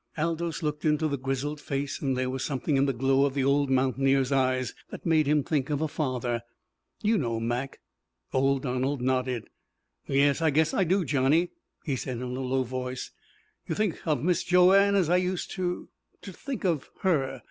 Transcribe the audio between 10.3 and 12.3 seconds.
I guess I do, Johnny," he said in